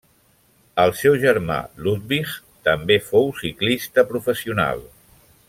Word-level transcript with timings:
El 0.83 0.93
seu 1.01 1.17
germà 1.23 1.57
Ludwig 1.87 2.33
també 2.69 2.99
fou 3.11 3.29
ciclista 3.43 4.07
professional. 4.15 4.83